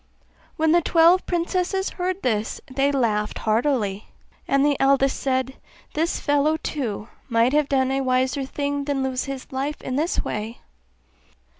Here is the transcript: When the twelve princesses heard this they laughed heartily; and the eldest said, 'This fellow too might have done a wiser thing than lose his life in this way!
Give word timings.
When 0.55 0.71
the 0.71 0.81
twelve 0.81 1.27
princesses 1.27 1.91
heard 1.91 2.23
this 2.23 2.59
they 2.65 2.91
laughed 2.91 3.37
heartily; 3.37 4.07
and 4.47 4.65
the 4.65 4.75
eldest 4.79 5.19
said, 5.19 5.57
'This 5.93 6.19
fellow 6.19 6.57
too 6.57 7.07
might 7.29 7.53
have 7.53 7.69
done 7.69 7.91
a 7.91 8.01
wiser 8.01 8.43
thing 8.43 8.85
than 8.85 9.03
lose 9.03 9.25
his 9.25 9.51
life 9.51 9.79
in 9.83 9.97
this 9.97 10.19
way! 10.25 10.59